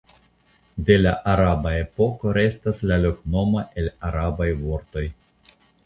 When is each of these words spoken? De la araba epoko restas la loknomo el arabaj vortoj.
De 0.87 0.95
la 1.01 1.11
araba 1.33 1.75
epoko 1.81 2.33
restas 2.39 2.83
la 2.93 2.99
loknomo 3.05 3.63
el 3.83 3.93
arabaj 4.11 4.53
vortoj. 4.67 5.07